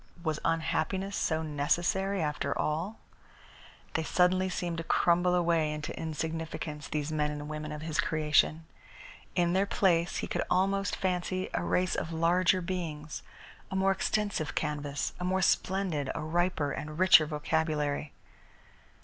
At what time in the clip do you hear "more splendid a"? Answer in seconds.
15.23-16.21